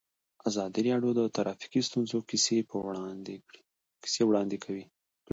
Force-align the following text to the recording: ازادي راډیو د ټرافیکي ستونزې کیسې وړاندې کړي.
ازادي 0.49 0.81
راډیو 0.87 1.11
د 1.15 1.21
ټرافیکي 1.35 1.81
ستونزې 1.87 2.17
کیسې 2.29 2.57
وړاندې 4.29 4.57
کړي. 4.65 4.83